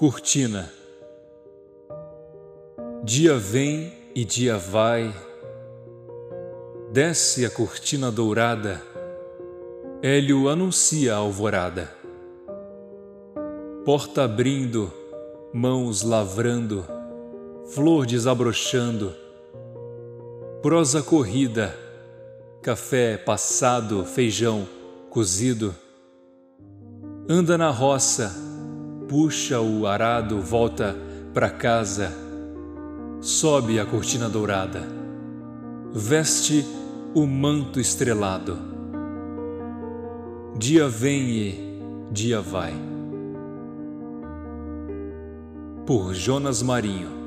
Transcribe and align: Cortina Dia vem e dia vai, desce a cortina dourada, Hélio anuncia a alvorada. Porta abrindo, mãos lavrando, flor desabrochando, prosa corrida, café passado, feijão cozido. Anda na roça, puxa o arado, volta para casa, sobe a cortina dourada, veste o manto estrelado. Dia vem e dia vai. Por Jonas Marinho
Cortina 0.00 0.72
Dia 3.04 3.36
vem 3.36 3.92
e 4.14 4.24
dia 4.24 4.56
vai, 4.56 5.14
desce 6.90 7.44
a 7.44 7.50
cortina 7.50 8.10
dourada, 8.10 8.80
Hélio 10.00 10.48
anuncia 10.48 11.12
a 11.12 11.18
alvorada. 11.18 11.92
Porta 13.84 14.24
abrindo, 14.24 14.90
mãos 15.52 16.00
lavrando, 16.00 16.82
flor 17.66 18.06
desabrochando, 18.06 19.14
prosa 20.62 21.02
corrida, 21.02 21.76
café 22.62 23.18
passado, 23.18 24.06
feijão 24.06 24.66
cozido. 25.10 25.74
Anda 27.28 27.58
na 27.58 27.68
roça, 27.68 28.49
puxa 29.10 29.60
o 29.60 29.88
arado, 29.88 30.40
volta 30.40 30.96
para 31.34 31.50
casa, 31.50 32.12
sobe 33.20 33.80
a 33.80 33.84
cortina 33.84 34.28
dourada, 34.28 34.82
veste 35.92 36.64
o 37.12 37.26
manto 37.26 37.80
estrelado. 37.80 38.56
Dia 40.56 40.88
vem 40.88 41.28
e 41.28 41.82
dia 42.12 42.40
vai. 42.40 42.72
Por 45.84 46.14
Jonas 46.14 46.62
Marinho 46.62 47.19